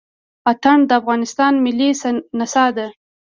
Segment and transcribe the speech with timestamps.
[0.51, 1.89] اتڼ د افغانستان ملي
[2.39, 2.87] نڅا ده.